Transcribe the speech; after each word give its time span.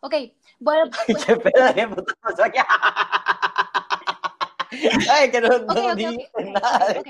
Ok, 0.00 0.14
bueno. 0.58 0.90
¿Qué 1.06 1.36
pedo 1.36 1.72
de 1.74 1.88
puta 1.88 2.14
pasó 2.20 2.44
aquí? 2.44 2.58
Ay, 5.10 5.30
que 5.30 5.40
no, 5.40 5.48
no 5.48 5.56
Ok, 5.64 5.70
ok, 5.92 5.96
dijiste 5.96 6.30
ok, 6.32 6.44
nada. 6.54 6.86
ok, 6.98 6.98
ok. 6.98 7.06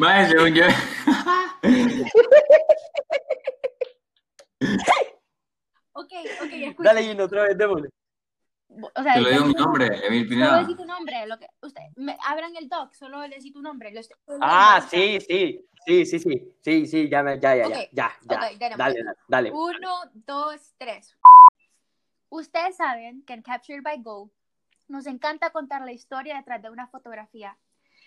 Vaya, 0.00 0.28
según 0.28 0.54
yo. 0.54 0.64
Ok, 5.96 6.12
ok, 6.42 6.50
escucha. 6.52 6.88
Dale, 6.88 7.02
Gino, 7.04 7.24
otra 7.24 7.44
vez, 7.44 7.56
démosle. 7.56 7.88
O 8.68 9.02
sea, 9.02 9.14
Te 9.14 9.20
lo 9.20 9.28
digo 9.28 9.44
mi 9.44 9.52
nombre, 9.54 9.86
Emil 10.06 10.24
Solo 10.24 10.28
Pineda. 10.28 10.58
decí 10.58 10.74
tu 10.74 10.84
nombre. 10.84 11.26
Lo 11.26 11.38
que, 11.38 11.46
usted, 11.62 11.82
me, 11.94 12.16
abran 12.26 12.56
el 12.56 12.68
doc, 12.68 12.92
solo 12.94 13.20
decí 13.20 13.52
tu 13.52 13.62
nombre. 13.62 13.92
lo 13.92 14.00
estoy- 14.00 14.16
Ah, 14.40 14.84
sí, 14.90 15.20
sí, 15.20 15.64
sí, 15.86 16.04
sí, 16.06 16.18
sí, 16.18 16.52
sí, 16.60 16.86
sí, 16.86 17.08
ya, 17.08 17.22
me- 17.22 17.38
ya, 17.38 17.54
ya, 17.54 17.68
ya, 17.68 17.70
Ok, 17.78 17.88
ya, 17.92 18.12
ya. 18.22 18.36
ok, 18.36 18.58
tenemos. 18.58 18.78
Dale, 18.78 19.04
dale. 19.28 19.52
Uno, 19.52 20.00
dos, 20.14 20.74
tres. 20.76 21.16
Ustedes 22.36 22.74
saben 22.78 23.22
que 23.22 23.32
en 23.32 23.42
Captured 23.42 23.80
by 23.80 24.02
Go 24.02 24.28
nos 24.88 25.06
encanta 25.06 25.50
contar 25.50 25.82
la 25.82 25.92
historia 25.92 26.34
detrás 26.34 26.60
de 26.60 26.68
una 26.68 26.88
fotografía. 26.88 27.56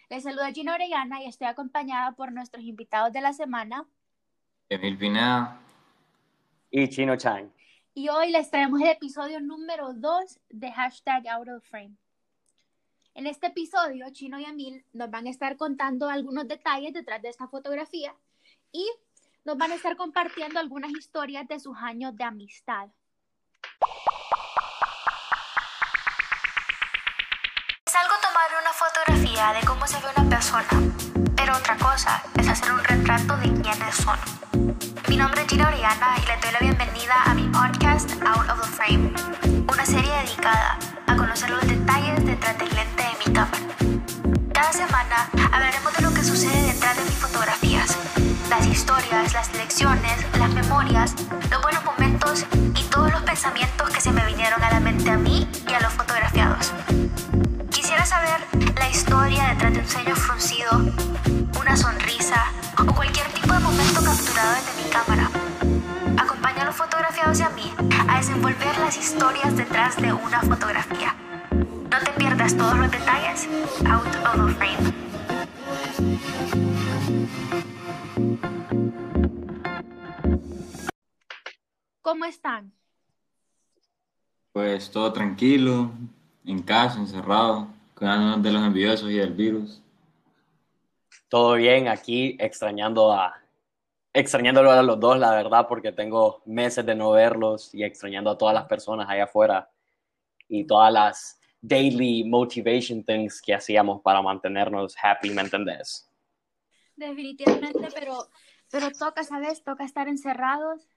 Les 0.10 0.24
saluda 0.24 0.52
Gina 0.52 0.74
Orellana 0.74 1.24
y 1.24 1.28
estoy 1.28 1.48
acompañada 1.48 2.12
por 2.12 2.34
nuestros 2.34 2.66
invitados 2.66 3.14
de 3.14 3.22
la 3.22 3.32
semana. 3.32 3.86
Emil 4.68 4.98
Pineda. 4.98 5.62
Y 6.70 6.90
Chino 6.90 7.16
Chang. 7.16 7.50
Y 7.94 8.10
hoy 8.10 8.30
les 8.32 8.52
traemos 8.52 8.82
el 8.82 8.90
episodio 8.90 9.40
número 9.40 9.94
2 9.94 10.40
de 10.50 10.74
hashtag 10.74 11.26
Out 11.30 11.48
of 11.48 11.64
Frame. 11.64 11.96
En 13.14 13.28
este 13.28 13.48
episodio, 13.48 14.08
Chino 14.12 14.38
y 14.42 14.44
Emil 14.44 14.84
nos 14.92 15.10
van 15.10 15.28
a 15.28 15.30
estar 15.30 15.56
contando 15.56 16.10
algunos 16.10 16.50
detalles 16.50 16.92
detrás 16.92 17.22
de 17.22 17.30
esta 17.30 17.48
fotografía 17.48 18.14
y 18.74 18.92
nos 19.46 19.58
van 19.58 19.72
a 19.72 19.76
estar 19.76 19.96
compartiendo 19.96 20.60
algunas 20.60 20.92
historias 20.92 21.48
de 21.48 21.62
sus 21.62 21.78
años 21.78 22.14
de 22.18 22.26
amistad. 22.26 22.90
Fotografía 29.38 29.60
de 29.60 29.68
cómo 29.68 29.88
se 29.88 29.98
ve 29.98 30.08
una 30.18 30.30
persona, 30.30 30.68
pero 31.36 31.56
otra 31.56 31.78
cosa 31.78 32.24
es 32.40 32.48
hacer 32.48 32.72
un 32.72 32.84
retrato 32.84 33.38
de 33.38 33.62
quiénes 33.62 33.96
son. 33.96 34.18
Mi 35.08 35.16
nombre 35.16 35.42
es 35.42 35.48
Gina 35.48 35.68
Oriana 35.68 36.16
y 36.18 36.26
le 36.26 36.38
doy 36.38 36.52
la 36.52 36.60
bienvenida 36.60 37.14
a 37.24 37.34
mi 37.36 37.44
podcast 37.50 38.12
Out 38.26 38.50
of 38.50 38.62
the 38.62 38.68
Frame, 38.68 39.14
una 39.72 39.86
serie 39.86 40.12
dedicada 40.24 40.80
a 41.06 41.16
conocer 41.16 41.52
los 41.52 41.62
detalles 41.68 42.26
detrás 42.26 42.58
del 42.58 42.70
lente 42.70 43.04
de 43.04 43.26
mi 43.26 43.34
cámara. 43.34 43.60
Cada 44.54 44.74
semana 44.74 45.30
hablaremos 45.52 45.94
de 45.94 46.02
lo 46.02 46.14
que 46.14 46.24
sucede 46.24 46.74
detrás 46.74 46.98
de 46.98 47.04
mis 47.04 47.16
fotografías, 47.16 47.96
las 48.50 48.66
historias, 48.66 49.34
las 49.34 49.54
lecciones, 49.54 50.26
las 50.40 50.50
memorias, 50.50 51.14
los 51.52 51.62
buenos 51.62 51.84
momentos 51.86 52.44
y 52.76 52.84
todos 52.86 53.12
los 53.12 53.22
pensamientos 53.22 53.77
a 68.38 68.40
desenvolver 68.40 68.78
las 68.80 68.98
historias 68.98 69.58
detrás 69.58 70.00
de 70.00 70.14
una 70.14 70.42
fotografía. 70.42 71.16
No 71.52 72.00
te 72.04 72.12
pierdas 72.18 72.56
todos 72.56 72.78
los 72.78 72.92
detalles. 72.92 73.48
Out 73.86 74.06
of 74.06 74.48
the 74.48 74.54
frame. 74.56 74.94
¿Cómo 82.02 82.26
están? 82.26 82.72
Pues 84.52 84.92
todo 84.92 85.12
tranquilo, 85.12 85.92
en 86.46 86.62
casa, 86.62 87.00
encerrado, 87.00 87.68
cuidándonos 87.96 88.44
de 88.44 88.52
los 88.52 88.64
envidiosos 88.64 89.10
y 89.10 89.16
del 89.16 89.34
virus. 89.34 89.82
Todo 91.28 91.56
bien, 91.56 91.88
aquí 91.88 92.38
extrañando 92.40 93.12
a, 93.12 93.36
extrañándolo 94.20 94.72
a 94.72 94.82
los 94.82 95.00
dos, 95.00 95.20
la 95.20 95.30
verdad, 95.30 95.68
porque 95.68 95.92
tengo 95.92 96.42
meses 96.46 96.84
de 96.84 96.96
no 96.96 97.12
verlos 97.12 97.74
y 97.74 97.84
extrañando 97.84 98.32
a 98.32 98.38
todas 98.38 98.56
las 98.56 98.66
personas 98.66 99.08
allá 99.08 99.26
afuera 99.26 99.70
y 100.48 100.66
todas 100.66 100.92
las 100.92 101.40
daily 101.62 102.24
motivation 102.24 103.04
things 103.04 103.40
que 103.40 103.54
hacíamos 103.54 104.02
para 104.02 104.22
mantenernos 104.24 104.96
happy, 105.02 105.30
¿me 105.30 105.44
entendés? 105.44 106.10
Definitivamente, 106.96 107.90
pero, 107.94 108.28
pero 108.72 108.90
toca, 108.92 109.24
¿sabes? 109.24 109.64
Toca 109.64 109.84
estar 109.84 110.08
encerrados. 110.08 110.90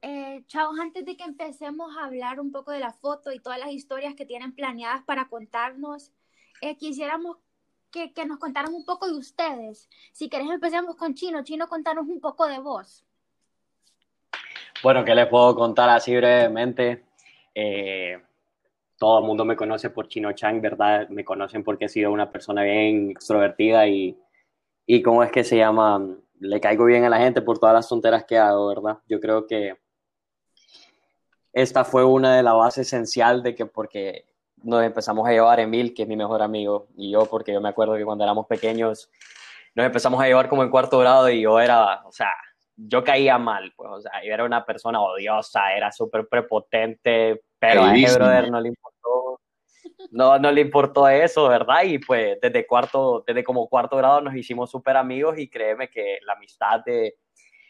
Eh, 0.00 0.42
chavos, 0.46 0.78
antes 0.80 1.04
de 1.04 1.18
que 1.18 1.24
empecemos 1.24 1.94
a 1.98 2.06
hablar 2.06 2.40
un 2.40 2.50
poco 2.50 2.70
de 2.70 2.80
la 2.80 2.92
foto 2.92 3.30
y 3.30 3.40
todas 3.40 3.58
las 3.58 3.72
historias 3.72 4.14
que 4.14 4.24
tienen 4.24 4.54
planeadas 4.54 5.02
para 5.04 5.28
contarnos, 5.28 6.12
eh, 6.62 6.78
quisiéramos 6.78 7.36
que, 7.94 8.12
que 8.12 8.26
nos 8.26 8.38
contaran 8.38 8.74
un 8.74 8.84
poco 8.84 9.06
de 9.06 9.16
ustedes. 9.16 9.88
Si 10.12 10.28
querés, 10.28 10.50
empecemos 10.50 10.96
con 10.96 11.14
Chino. 11.14 11.44
Chino, 11.44 11.68
contanos 11.68 12.08
un 12.08 12.20
poco 12.20 12.48
de 12.48 12.58
vos. 12.58 13.04
Bueno, 14.82 15.04
¿qué 15.04 15.14
les 15.14 15.28
puedo 15.28 15.54
contar 15.54 15.88
así 15.90 16.14
brevemente? 16.16 17.04
Eh, 17.54 18.20
todo 18.98 19.20
el 19.20 19.24
mundo 19.24 19.44
me 19.44 19.54
conoce 19.54 19.90
por 19.90 20.08
Chino 20.08 20.32
Chang, 20.32 20.60
¿verdad? 20.60 21.08
Me 21.08 21.24
conocen 21.24 21.62
porque 21.62 21.84
he 21.84 21.88
sido 21.88 22.10
una 22.10 22.32
persona 22.32 22.64
bien 22.64 23.12
extrovertida 23.12 23.86
y, 23.86 24.18
y 24.86 25.00
¿cómo 25.00 25.22
es 25.22 25.30
que 25.30 25.44
se 25.44 25.56
llama? 25.56 26.04
Le 26.40 26.60
caigo 26.60 26.86
bien 26.86 27.04
a 27.04 27.08
la 27.08 27.18
gente 27.18 27.42
por 27.42 27.60
todas 27.60 27.76
las 27.76 27.88
tonteras 27.88 28.24
que 28.24 28.38
hago, 28.38 28.66
¿verdad? 28.66 28.98
Yo 29.08 29.20
creo 29.20 29.46
que 29.46 29.78
esta 31.52 31.84
fue 31.84 32.04
una 32.04 32.36
de 32.36 32.42
las 32.42 32.54
bases 32.54 32.88
esencial 32.88 33.44
de 33.44 33.54
que 33.54 33.66
porque 33.66 34.26
nos 34.64 34.82
empezamos 34.82 35.26
a 35.28 35.32
llevar 35.32 35.60
Emil, 35.60 35.94
que 35.94 36.02
es 36.02 36.08
mi 36.08 36.16
mejor 36.16 36.42
amigo, 36.42 36.88
y 36.96 37.12
yo, 37.12 37.26
porque 37.26 37.52
yo 37.52 37.60
me 37.60 37.68
acuerdo 37.68 37.94
que 37.94 38.04
cuando 38.04 38.24
éramos 38.24 38.46
pequeños 38.46 39.10
nos 39.74 39.86
empezamos 39.86 40.20
a 40.20 40.26
llevar 40.26 40.48
como 40.48 40.62
en 40.62 40.70
cuarto 40.70 40.98
grado 40.98 41.28
y 41.28 41.42
yo 41.42 41.60
era, 41.60 42.02
o 42.06 42.12
sea, 42.12 42.32
yo 42.76 43.04
caía 43.04 43.38
mal, 43.38 43.72
pues, 43.76 43.90
o 43.90 44.00
sea, 44.00 44.24
yo 44.24 44.32
era 44.32 44.44
una 44.44 44.64
persona 44.64 45.00
odiosa, 45.00 45.74
era 45.74 45.92
súper 45.92 46.26
prepotente, 46.28 47.42
pero 47.58 47.84
a 47.84 47.96
ese 47.96 48.16
brother 48.16 48.50
no 48.50 48.60
le 48.60 48.68
importó, 48.68 49.40
no, 50.10 50.38
no 50.38 50.50
le 50.50 50.60
importó 50.60 51.08
eso, 51.08 51.48
¿verdad? 51.48 51.82
Y 51.84 51.98
pues 51.98 52.38
desde 52.40 52.66
cuarto, 52.66 53.24
desde 53.26 53.44
como 53.44 53.68
cuarto 53.68 53.96
grado 53.96 54.20
nos 54.20 54.34
hicimos 54.34 54.70
súper 54.70 54.96
amigos 54.96 55.38
y 55.38 55.48
créeme 55.48 55.88
que 55.88 56.18
la 56.24 56.34
amistad 56.34 56.80
de, 56.84 57.16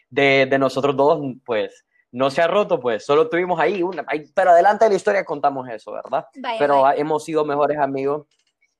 de, 0.09 0.47
de 0.49 0.59
nosotros 0.59 0.95
dos, 0.95 1.19
pues, 1.43 1.85
no 2.15 2.29
se 2.29 2.41
ha 2.41 2.47
roto, 2.47 2.79
pues, 2.79 3.05
solo 3.05 3.27
tuvimos 3.29 3.59
ahí 3.59 3.83
una, 3.83 4.05
ahí- 4.07 4.23
pero 4.33 4.51
adelante 4.51 4.85
de 4.85 4.91
la 4.91 4.95
historia 4.95 5.25
contamos 5.25 5.67
eso, 5.67 5.91
¿verdad? 5.91 6.25
Vaya, 6.39 6.57
pero 6.57 6.81
vaya. 6.83 6.99
hemos 7.01 7.25
sido 7.25 7.43
mejores 7.43 7.77
amigos, 7.77 8.25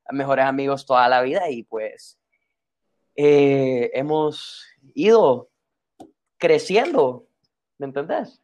mejores 0.10 0.46
amigos 0.46 0.86
toda 0.86 1.10
la 1.10 1.22
vida 1.22 1.50
y 1.50 1.64
pues 1.64 2.18
eh, 3.16 3.92
hemos 3.94 4.66
ido 4.94 5.50
creciendo, 6.38 7.26
¿me 7.78 7.88
entendés? 7.88 8.42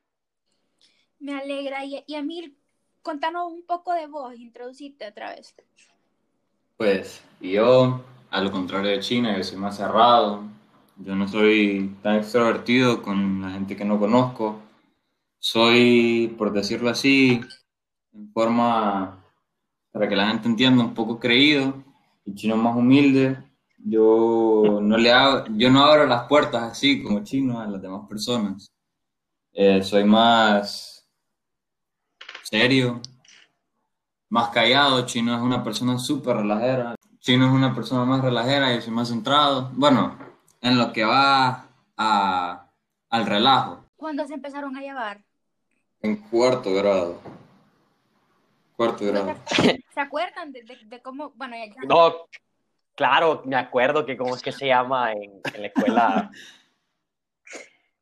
Me 1.19 1.39
alegra. 1.39 1.85
Y, 1.85 2.03
y 2.05 2.15
Emil, 2.15 2.57
contanos 3.01 3.49
un 3.49 3.65
poco 3.65 3.93
de 3.93 4.07
vos, 4.07 4.35
introducite 4.35 5.07
otra 5.07 5.29
vez. 5.35 5.55
Pues 6.75 7.23
yo, 7.39 8.01
a 8.29 8.41
lo 8.41 8.51
contrario 8.51 8.91
de 8.91 8.99
China, 8.99 9.37
yo 9.37 9.43
soy 9.43 9.57
más 9.57 9.77
cerrado. 9.77 10.43
Yo 10.97 11.15
no 11.15 11.27
soy 11.29 11.95
tan 12.03 12.17
extrovertido 12.17 13.01
con 13.01 13.41
la 13.41 13.51
gente 13.51 13.75
que 13.77 13.85
no 13.85 13.97
conozco. 13.97 14.59
Soy, 15.43 16.35
por 16.37 16.53
decirlo 16.53 16.91
así, 16.91 17.41
en 18.13 18.31
forma, 18.31 19.25
para 19.91 20.07
que 20.07 20.15
la 20.15 20.27
gente 20.27 20.47
entienda, 20.47 20.83
un 20.83 20.93
poco 20.93 21.19
creído. 21.19 21.83
El 22.27 22.35
chino 22.35 22.55
más 22.55 22.75
humilde. 22.75 23.43
Yo 23.79 24.79
no 24.79 24.97
le 24.97 25.11
abro, 25.11 25.45
yo 25.57 25.71
no 25.71 25.83
abro 25.83 26.05
las 26.05 26.27
puertas 26.27 26.61
así 26.71 27.01
como 27.01 27.23
chino 27.23 27.59
a 27.59 27.65
las 27.65 27.81
demás 27.81 28.07
personas. 28.07 28.71
Eh, 29.51 29.81
soy 29.81 30.03
más 30.03 31.09
serio, 32.43 33.01
más 34.29 34.49
callado. 34.49 35.07
Chino 35.07 35.35
es 35.35 35.41
una 35.41 35.63
persona 35.63 35.97
súper 35.97 36.37
relajera. 36.37 36.93
Chino 37.17 37.47
es 37.47 37.51
una 37.51 37.73
persona 37.73 38.05
más 38.05 38.21
relajera 38.21 38.75
y 38.75 38.81
soy 38.81 38.93
más 38.93 39.09
centrado. 39.09 39.71
Bueno, 39.73 40.19
en 40.61 40.77
lo 40.77 40.93
que 40.93 41.03
va 41.03 41.67
al 41.97 43.25
relajo. 43.25 43.83
¿Cuándo 43.95 44.27
se 44.27 44.35
empezaron 44.35 44.77
a 44.77 44.81
llevar? 44.81 45.30
En 46.01 46.15
cuarto 46.17 46.73
grado. 46.73 47.19
Cuarto 48.75 49.05
grado. 49.05 49.35
¿Se 49.93 49.99
acuerdan 49.99 50.51
de, 50.51 50.63
de- 50.63 50.79
de 50.85 51.01
cómo, 51.01 51.31
bueno, 51.35 51.55
ya, 51.55 51.65
ya- 51.67 51.81
No, 51.87 52.27
claro, 52.95 53.43
me 53.45 53.55
acuerdo 53.55 54.05
que 54.05 54.17
cómo 54.17 54.35
es 54.35 54.41
que 54.41 54.51
se 54.51 54.67
llama 54.67 55.13
en, 55.13 55.39
en 55.53 55.61
la 55.61 55.67
escuela. 55.67 56.31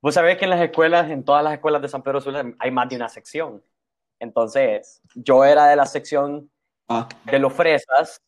Vos 0.01 0.13
sabés 0.13 0.37
que 0.37 0.45
en 0.45 0.51
las 0.51 0.61
escuelas, 0.61 1.09
en 1.09 1.25
todas 1.25 1.43
las 1.43 1.53
escuelas 1.53 1.81
de 1.81 1.89
San 1.89 2.01
Pedro 2.01 2.21
Sula, 2.21 2.53
hay 2.59 2.71
más 2.71 2.87
de 2.87 2.95
una 2.95 3.09
sección. 3.09 3.61
Entonces, 4.19 5.01
yo 5.15 5.43
era 5.43 5.67
de 5.67 5.75
la 5.75 5.85
sección 5.85 6.49
Ah. 6.91 7.07
de 7.25 7.37
los 7.37 7.53
fresas 7.53 8.19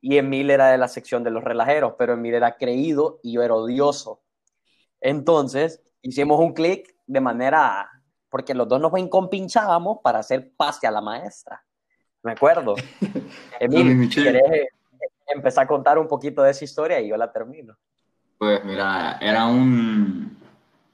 y 0.00 0.16
Emil 0.16 0.48
era 0.50 0.68
de 0.68 0.78
la 0.78 0.88
sección 0.88 1.22
de 1.22 1.30
los 1.30 1.44
relajeros, 1.44 1.94
pero 1.98 2.14
Emil 2.14 2.32
era 2.34 2.56
creído 2.56 3.20
y 3.22 3.32
yo 3.32 3.42
era 3.42 3.54
odioso. 3.54 4.22
Entonces, 5.02 5.82
hicimos 6.00 6.40
un 6.40 6.54
clic 6.54 6.94
de 7.06 7.20
manera, 7.20 7.90
porque 8.36 8.52
los 8.52 8.68
dos 8.68 8.78
nos 8.78 8.92
encompinzábamos 8.98 10.00
para 10.02 10.18
hacer 10.18 10.52
pase 10.58 10.86
a 10.86 10.90
la 10.90 11.00
maestra. 11.00 11.64
Me 12.22 12.32
acuerdo. 12.32 12.74
Emil, 13.58 14.10
¿quieres 14.10 14.68
empezar 15.26 15.64
a 15.64 15.66
contar 15.66 15.98
un 15.98 16.06
poquito 16.06 16.42
de 16.42 16.50
esa 16.50 16.62
historia 16.62 17.00
y 17.00 17.08
yo 17.08 17.16
la 17.16 17.32
termino? 17.32 17.74
Pues 18.36 18.62
mira, 18.62 19.16
era 19.22 19.46
un... 19.46 20.36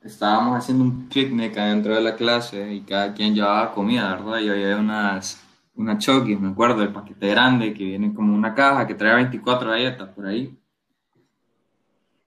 Estábamos 0.04 0.56
haciendo 0.56 0.84
un 0.84 1.08
picnic 1.08 1.58
adentro 1.58 1.96
de 1.96 2.00
la 2.00 2.14
clase 2.14 2.74
y 2.74 2.82
cada 2.82 3.12
quien 3.12 3.34
llevaba 3.34 3.74
comida, 3.74 4.14
¿verdad? 4.14 4.38
Y 4.38 4.48
había 4.48 4.76
unas, 4.76 5.42
unas 5.74 5.98
chokis, 5.98 6.38
me 6.38 6.50
acuerdo, 6.50 6.84
el 6.84 6.92
paquete 6.92 7.26
grande 7.26 7.74
que 7.74 7.82
viene 7.82 8.14
como 8.14 8.36
una 8.36 8.54
caja 8.54 8.86
que 8.86 8.94
trae 8.94 9.16
24 9.16 9.68
galletas 9.68 10.10
por 10.10 10.26
ahí. 10.26 10.56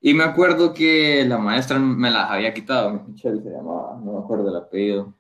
Y 0.08 0.14
me 0.14 0.24
acuerdo 0.24 0.72
que 0.72 1.26
la 1.26 1.40
maestra 1.40 1.80
me 1.80 2.12
las 2.12 2.30
había 2.30 2.54
quitado, 2.54 2.92
Michelle 3.08 3.42
se 3.42 3.50
llamaba, 3.50 4.00
no 4.00 4.14
me 4.14 4.20
acuerdo 4.20 4.50
el 4.50 4.56
apellido. 4.56 5.16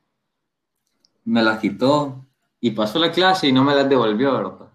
Me 1.23 1.41
las 1.41 1.57
quitó 1.57 2.23
y 2.59 2.69
pasó 2.69 2.99
la 2.99 3.11
clase 3.11 3.47
y 3.47 3.51
no 3.51 3.63
me 3.63 3.73
las 3.73 3.89
devolvió, 3.89 4.33
¿verdad? 4.33 4.71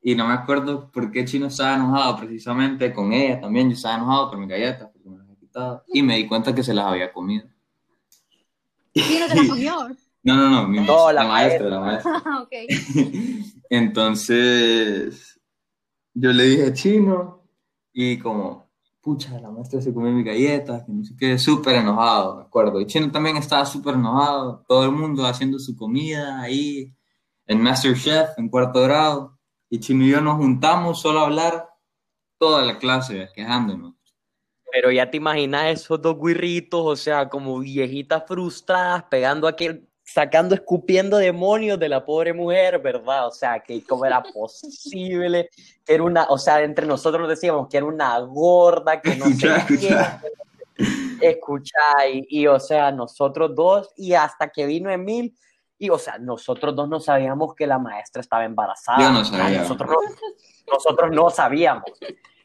Y 0.00 0.14
no 0.14 0.26
me 0.26 0.32
acuerdo 0.32 0.90
por 0.90 1.12
qué 1.12 1.26
Chino 1.26 1.48
estaba 1.48 1.74
enojado 1.74 2.16
precisamente 2.20 2.90
con 2.90 3.12
ella 3.12 3.38
también. 3.38 3.68
Yo 3.68 3.74
estaba 3.74 3.96
enojado 3.96 4.30
con 4.30 4.40
mis 4.40 4.48
galletas 4.48 4.88
porque 4.90 5.10
me 5.10 5.18
las 5.18 5.26
había 5.26 5.38
quitado. 5.38 5.84
Y 5.92 6.02
me 6.02 6.16
di 6.16 6.26
cuenta 6.26 6.54
que 6.54 6.62
se 6.62 6.72
las 6.72 6.86
había 6.86 7.12
comido. 7.12 7.46
¿Quién 8.94 9.28
te 9.28 9.34
las 9.34 9.46
comió? 9.46 9.74
No, 10.26 10.36
no, 10.36 10.48
no, 10.48 10.66
mi 10.66 10.80
No, 10.80 11.12
la, 11.12 11.22
la 11.22 11.28
maestra, 11.28 11.68
la 11.68 11.80
maestra. 11.80 12.22
Ah, 12.24 12.40
ok. 12.40 12.52
Entonces, 13.68 15.38
yo 16.14 16.32
le 16.32 16.44
dije 16.44 16.72
chino 16.72 17.42
y 17.92 18.18
como, 18.18 18.63
pucha, 19.04 19.38
la 19.38 19.50
maestra 19.50 19.82
se 19.82 19.92
comió 19.92 20.10
mis 20.10 20.24
galletas, 20.24 20.82
que 20.84 20.92
no 20.92 21.04
sé 21.04 21.14
qué, 21.18 21.38
súper 21.38 21.76
enojado, 21.76 22.36
me 22.36 22.42
acuerdo. 22.44 22.80
Y 22.80 22.86
chino 22.86 23.12
también 23.12 23.36
estaba 23.36 23.66
súper 23.66 23.94
enojado, 23.94 24.64
todo 24.66 24.84
el 24.84 24.92
mundo 24.92 25.26
haciendo 25.26 25.58
su 25.58 25.76
comida 25.76 26.40
ahí 26.40 26.90
en 27.46 27.60
Masterchef, 27.60 28.30
en 28.38 28.48
cuarto 28.48 28.80
grado. 28.80 29.38
Y 29.68 29.80
chino 29.80 30.04
y 30.04 30.10
yo 30.10 30.22
nos 30.22 30.36
juntamos 30.36 31.02
solo 31.02 31.20
a 31.20 31.26
hablar 31.26 31.68
toda 32.38 32.62
la 32.62 32.78
clase, 32.78 33.28
quejándonos. 33.34 33.94
Pero 34.72 34.90
ya 34.90 35.10
te 35.10 35.18
imaginas 35.18 35.66
esos 35.66 36.00
dos 36.00 36.16
guirritos, 36.18 36.80
o 36.82 36.96
sea, 36.96 37.28
como 37.28 37.58
viejitas 37.58 38.24
frustradas, 38.26 39.04
pegando 39.04 39.46
aquel, 39.46 39.86
sacando, 40.04 40.54
escupiendo 40.54 41.16
demonios 41.16 41.78
de 41.78 41.88
la 41.88 42.04
pobre 42.04 42.32
mujer, 42.32 42.78
¿verdad? 42.78 43.26
O 43.26 43.30
sea, 43.30 43.60
que 43.60 43.82
cómo 43.84 44.04
era 44.04 44.22
posible, 44.22 45.48
que 45.84 45.94
era 45.94 46.02
una, 46.02 46.24
o 46.24 46.38
sea, 46.38 46.62
entre 46.62 46.86
nosotros 46.86 47.28
decíamos 47.28 47.68
que 47.68 47.78
era 47.78 47.86
una 47.86 48.18
gorda, 48.20 49.00
que 49.00 49.16
no 49.16 49.26
sé 49.26 49.48
Escucha, 51.20 51.78
y, 52.12 52.26
y, 52.28 52.46
o 52.46 52.60
sea, 52.60 52.90
nosotros 52.92 53.54
dos, 53.54 53.90
y 53.96 54.12
hasta 54.12 54.48
que 54.48 54.66
vino 54.66 54.90
Emil, 54.90 55.34
y 55.78 55.88
o 55.88 55.98
sea, 55.98 56.18
nosotros 56.18 56.74
dos 56.74 56.88
no 56.88 57.00
sabíamos 57.00 57.54
que 57.54 57.66
la 57.66 57.78
maestra 57.78 58.20
estaba 58.20 58.44
embarazada. 58.44 58.98
Yo 58.98 59.10
no 59.10 59.24
sabía. 59.24 59.60
Nosotros 59.60 59.90
no, 59.90 60.72
nosotros 60.72 61.10
no 61.12 61.30
sabíamos. 61.30 61.84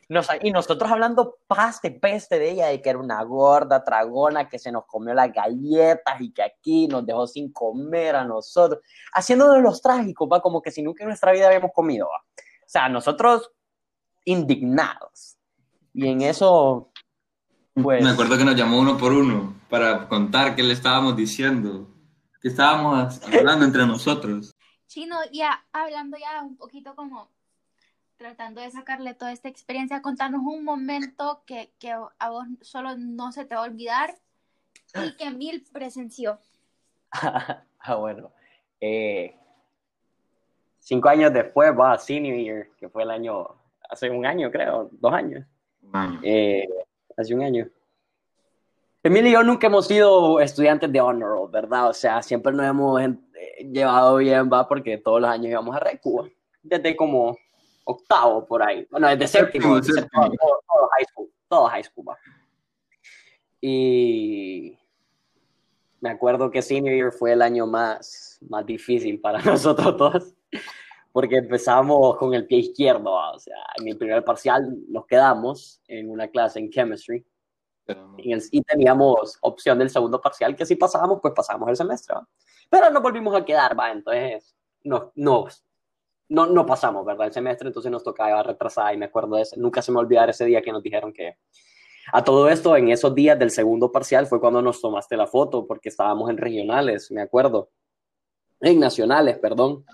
Nos- 0.09 0.27
y 0.41 0.51
nosotros 0.51 0.91
hablando 0.91 1.37
paste, 1.45 1.91
peste 1.91 2.39
de 2.39 2.51
ella, 2.51 2.67
de 2.67 2.81
que 2.81 2.89
era 2.89 2.97
una 2.97 3.23
gorda 3.23 3.83
tragona 3.83 4.49
que 4.49 4.57
se 4.57 4.71
nos 4.71 4.85
comió 4.87 5.13
las 5.13 5.31
galletas 5.31 6.19
y 6.19 6.31
que 6.31 6.41
aquí 6.41 6.87
nos 6.87 7.05
dejó 7.05 7.27
sin 7.27 7.53
comer 7.53 8.15
a 8.15 8.25
nosotros, 8.25 8.81
haciéndonos 9.13 9.61
los 9.61 9.81
trágicos, 9.81 10.27
va, 10.31 10.41
como 10.41 10.63
que 10.63 10.71
si 10.71 10.81
nunca 10.81 11.03
en 11.03 11.09
nuestra 11.09 11.31
vida 11.31 11.45
habíamos 11.45 11.71
comido, 11.73 12.07
va. 12.07 12.17
O 12.17 12.65
sea, 12.71 12.89
nosotros 12.89 13.51
indignados. 14.25 15.37
Y 15.93 16.07
en 16.07 16.21
eso, 16.21 16.91
pues, 17.73 18.03
Me 18.03 18.09
acuerdo 18.09 18.37
que 18.37 18.45
nos 18.45 18.55
llamó 18.55 18.79
uno 18.79 18.97
por 18.97 19.11
uno 19.11 19.55
para 19.69 20.07
contar 20.07 20.55
qué 20.55 20.63
le 20.63 20.73
estábamos 20.73 21.15
diciendo, 21.15 21.87
que 22.41 22.47
estábamos 22.47 23.21
hablando 23.25 23.65
entre 23.65 23.85
nosotros. 23.85 24.55
Chino, 24.87 25.17
ya 25.31 25.63
hablando 25.71 26.17
ya 26.17 26.41
un 26.41 26.57
poquito 26.57 26.95
como 26.95 27.29
tratando 28.19 28.59
de 28.59 28.69
sacarle 28.69 29.13
toda 29.13 29.31
esta 29.31 29.47
experiencia, 29.47 30.01
contanos 30.01 30.41
un 30.43 30.65
momento 30.65 31.41
que, 31.45 31.71
que 31.79 31.91
a 31.91 32.29
vos 32.29 32.45
solo 32.61 32.97
no 32.97 33.31
se 33.31 33.45
te 33.45 33.55
va 33.55 33.61
a 33.61 33.63
olvidar 33.63 34.13
y 34.93 35.15
que 35.15 35.31
Mil 35.31 35.65
presenció. 35.71 36.37
ah, 37.11 37.95
bueno. 37.97 38.31
Eh, 38.81 39.33
cinco 40.79 41.07
años 41.07 41.33
después 41.33 41.71
va 41.71 41.93
a 41.93 41.97
Senior 41.97 42.37
Year, 42.37 42.67
que 42.77 42.89
fue 42.89 43.03
el 43.03 43.11
año, 43.11 43.47
hace 43.89 44.09
un 44.09 44.25
año 44.25 44.51
creo, 44.51 44.89
dos 44.91 45.13
años. 45.13 45.45
Eh, 46.21 46.67
hace 47.15 47.33
un 47.33 47.41
año. 47.41 47.69
Emil 49.01 49.27
y 49.27 49.31
yo 49.31 49.43
nunca 49.43 49.67
hemos 49.67 49.87
sido 49.87 50.41
estudiantes 50.41 50.91
de 50.91 50.99
honor, 50.99 51.29
roll, 51.29 51.51
¿verdad? 51.51 51.87
O 51.87 51.93
sea, 51.93 52.21
siempre 52.21 52.51
nos 52.51 52.65
hemos 52.65 53.01
eh, 53.01 53.17
llevado 53.71 54.17
bien, 54.17 54.49
va, 54.51 54.67
porque 54.67 54.97
todos 54.97 55.21
los 55.21 55.29
años 55.29 55.51
íbamos 55.51 55.73
a 55.73 55.79
Recuba. 55.79 56.27
Desde 56.61 56.97
como 56.97 57.37
octavo 57.91 58.45
por 58.45 58.61
ahí. 58.63 58.85
Bueno, 58.91 59.07
desde 59.09 59.27
séptimo, 59.27 59.75
desde 59.77 59.93
séptimo. 59.93 60.23
séptimo, 60.23 60.37
todo, 60.47 60.61
todo 60.67 60.89
high 60.97 61.05
school, 61.11 61.29
todo 61.47 61.67
high 61.67 61.83
school, 61.83 62.09
va. 62.09 62.17
Y 63.61 64.77
me 66.01 66.09
acuerdo 66.09 66.49
que 66.49 66.61
senior 66.61 66.95
year 66.95 67.11
fue 67.11 67.33
el 67.33 67.41
año 67.41 67.67
más, 67.67 68.37
más 68.49 68.65
difícil 68.65 69.19
para 69.19 69.39
nosotros 69.43 69.97
todos, 69.97 70.33
porque 71.11 71.37
empezamos 71.37 72.15
con 72.17 72.33
el 72.33 72.45
pie 72.47 72.59
izquierdo, 72.59 73.11
¿va? 73.11 73.31
o 73.31 73.39
sea, 73.39 73.57
en 73.77 73.83
mi 73.85 73.93
primer 73.95 74.23
parcial 74.23 74.77
nos 74.87 75.05
quedamos 75.05 75.81
en 75.87 76.09
una 76.09 76.27
clase 76.27 76.59
en 76.59 76.69
chemistry 76.69 77.25
pero- 77.85 78.13
y, 78.19 78.31
el- 78.31 78.43
y 78.51 78.61
teníamos 78.61 79.37
opción 79.41 79.79
del 79.79 79.89
segundo 79.89 80.21
parcial 80.21 80.55
que 80.55 80.65
si 80.65 80.75
pasábamos, 80.75 81.19
pues 81.21 81.33
pasábamos 81.35 81.69
el 81.69 81.75
semestre, 81.75 82.15
¿va? 82.15 82.27
pero 82.69 82.89
nos 82.91 83.01
volvimos 83.01 83.35
a 83.35 83.43
quedar, 83.43 83.77
¿va? 83.77 83.91
entonces 83.91 84.55
nos, 84.83 85.09
nos, 85.15 85.65
no, 86.29 86.45
no 86.45 86.65
pasamos, 86.65 87.05
¿verdad? 87.05 87.27
El 87.27 87.33
semestre, 87.33 87.67
entonces 87.67 87.91
nos 87.91 88.03
tocaba 88.03 88.43
retrasar 88.43 88.93
y 88.93 88.97
me 88.97 89.05
acuerdo 89.05 89.35
de 89.35 89.41
ese, 89.41 89.59
nunca 89.59 89.81
se 89.81 89.91
me 89.91 89.99
olvidar 89.99 90.29
ese 90.29 90.45
día 90.45 90.61
que 90.61 90.71
nos 90.71 90.83
dijeron 90.83 91.11
que 91.11 91.37
a 92.11 92.23
todo 92.23 92.49
esto, 92.49 92.75
en 92.75 92.89
esos 92.89 93.13
días 93.13 93.37
del 93.37 93.51
segundo 93.51 93.91
parcial 93.91 94.25
fue 94.25 94.39
cuando 94.39 94.61
nos 94.61 94.81
tomaste 94.81 95.15
la 95.15 95.27
foto, 95.27 95.67
porque 95.67 95.89
estábamos 95.89 96.29
en 96.29 96.37
regionales, 96.37 97.11
me 97.11 97.21
acuerdo, 97.21 97.69
en 98.61 98.79
nacionales, 98.79 99.37
perdón, 99.37 99.85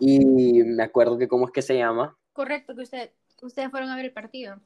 y 0.00 0.62
me 0.64 0.82
acuerdo 0.82 1.16
que, 1.16 1.28
¿cómo 1.28 1.46
es 1.46 1.52
que 1.52 1.62
se 1.62 1.76
llama? 1.76 2.16
Correcto, 2.32 2.74
que 2.74 2.82
usted, 2.82 3.10
ustedes 3.42 3.70
fueron 3.70 3.88
a 3.90 3.96
ver 3.96 4.06
el 4.06 4.12
partido. 4.12 4.56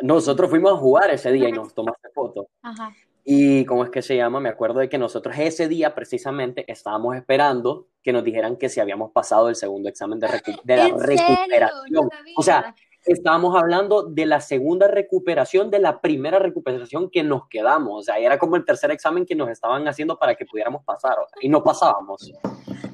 Nosotros 0.00 0.48
fuimos 0.48 0.72
a 0.72 0.76
jugar 0.76 1.10
ese 1.10 1.30
día 1.32 1.50
y 1.50 1.52
nos 1.52 1.74
tomaste 1.74 2.08
foto. 2.14 2.48
Ajá. 2.62 2.94
Y 3.24 3.64
cómo 3.66 3.84
es 3.84 3.90
que 3.90 4.02
se 4.02 4.16
llama, 4.16 4.40
me 4.40 4.48
acuerdo 4.48 4.80
de 4.80 4.88
que 4.88 4.98
nosotros 4.98 5.36
ese 5.38 5.68
día 5.68 5.94
precisamente 5.94 6.64
estábamos 6.70 7.14
esperando 7.16 7.86
que 8.02 8.12
nos 8.12 8.24
dijeran 8.24 8.56
que 8.56 8.68
si 8.68 8.80
habíamos 8.80 9.12
pasado 9.12 9.48
el 9.48 9.54
segundo 9.54 9.88
examen 9.88 10.18
de, 10.18 10.26
recu- 10.26 10.60
de 10.64 10.76
la 10.76 10.88
recuperación. 10.88 11.80
No. 11.90 12.08
O 12.36 12.42
sea, 12.42 12.74
estábamos 13.06 13.54
hablando 13.56 14.02
de 14.02 14.26
la 14.26 14.40
segunda 14.40 14.88
recuperación 14.88 15.70
de 15.70 15.78
la 15.78 16.00
primera 16.00 16.40
recuperación 16.40 17.10
que 17.10 17.22
nos 17.22 17.48
quedamos. 17.48 18.00
O 18.00 18.02
sea, 18.02 18.18
era 18.18 18.38
como 18.40 18.56
el 18.56 18.64
tercer 18.64 18.90
examen 18.90 19.24
que 19.24 19.36
nos 19.36 19.48
estaban 19.50 19.86
haciendo 19.86 20.18
para 20.18 20.34
que 20.34 20.44
pudiéramos 20.44 20.82
pasar. 20.84 21.12
o 21.12 21.28
sea, 21.28 21.38
y 21.40 21.48
no 21.48 21.62
pasábamos. 21.62 22.32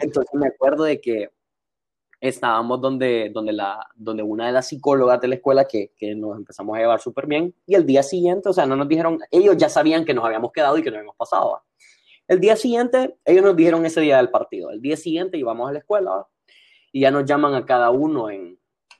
Entonces 0.00 0.34
me 0.34 0.48
acuerdo 0.48 0.84
de 0.84 1.00
que 1.00 1.30
estábamos 2.20 2.80
donde, 2.80 3.30
donde, 3.32 3.52
la, 3.52 3.86
donde 3.94 4.22
una 4.22 4.46
de 4.46 4.52
las 4.52 4.68
psicólogas 4.68 5.20
de 5.20 5.28
la 5.28 5.34
escuela 5.36 5.64
que, 5.66 5.92
que 5.96 6.14
nos 6.14 6.36
empezamos 6.36 6.76
a 6.76 6.80
llevar 6.80 7.00
súper 7.00 7.26
bien 7.26 7.54
y 7.66 7.74
el 7.74 7.86
día 7.86 8.02
siguiente, 8.02 8.48
o 8.48 8.52
sea, 8.52 8.66
no 8.66 8.76
nos 8.76 8.88
dijeron, 8.88 9.18
ellos 9.30 9.56
ya 9.56 9.68
sabían 9.68 10.04
que 10.04 10.14
nos 10.14 10.24
habíamos 10.24 10.52
quedado 10.52 10.76
y 10.78 10.82
que 10.82 10.90
nos 10.90 10.98
habíamos 10.98 11.16
pasado. 11.16 11.62
El 12.26 12.40
día 12.40 12.56
siguiente, 12.56 13.16
ellos 13.24 13.42
nos 13.42 13.56
dijeron 13.56 13.86
ese 13.86 14.00
día 14.00 14.18
del 14.18 14.30
partido. 14.30 14.70
El 14.70 14.82
día 14.82 14.96
siguiente 14.96 15.38
íbamos 15.38 15.68
a 15.68 15.72
la 15.72 15.78
escuela 15.78 16.26
y 16.92 17.00
ya 17.00 17.10
nos 17.10 17.24
llaman 17.24 17.54
a 17.54 17.64
cada 17.64 17.90
uno 17.90 18.30
en, 18.30 18.58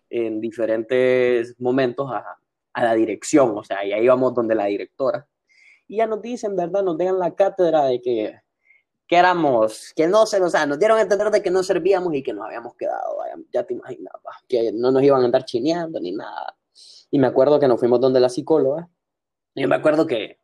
en 0.09 0.41
diferentes 0.41 1.55
momentos 1.61 2.11
a, 2.11 2.39
a 2.73 2.85
la 2.85 2.95
dirección, 2.95 3.57
o 3.59 3.65
sea, 3.65 3.85
ya 3.85 3.99
íbamos 3.99 4.35
donde 4.35 4.55
la 4.55 4.67
directora. 4.67 5.29
Y 5.87 5.97
ya 5.97 6.07
nos 6.07 6.23
dicen, 6.23 6.55
¿verdad? 6.55 6.83
Nos 6.83 6.97
dejan 6.97 7.19
la 7.19 7.35
cátedra 7.35 7.85
de 7.87 8.01
que 8.01 8.35
que 9.09 9.17
éramos, 9.17 9.93
que 9.97 10.07
no 10.07 10.27
se, 10.27 10.41
o 10.41 10.51
sea, 10.51 10.67
nos 10.67 10.79
dieron 10.79 10.99
a 10.99 11.01
entender 11.03 11.31
de 11.31 11.43
que 11.43 11.51
no 11.51 11.63
servíamos 11.63 12.15
y 12.15 12.23
que 12.23 12.35
nos 12.35 12.45
habíamos 12.45 12.77
quedado, 12.77 13.17
vaya, 13.17 13.37
ya 13.53 13.65
te 13.65 13.73
imaginas, 13.73 14.13
va, 14.17 14.33
que 14.47 14.71
no 14.73 14.91
nos 14.93 15.03
iban 15.03 15.23
a 15.23 15.25
andar 15.25 15.45
chineando 15.47 15.99
ni 15.99 16.13
nada. 16.13 16.57
Y 17.11 17.19
me 17.19 17.27
acuerdo 17.27 17.59
que 17.59 17.67
nos 17.67 17.81
fuimos 17.81 18.01
donde 18.01 18.21
la 18.21 18.29
psicóloga, 18.29 18.89
y 19.55 19.63
yo 19.63 19.69
me 19.69 19.77
acuerdo 19.77 20.07
que 20.07 20.39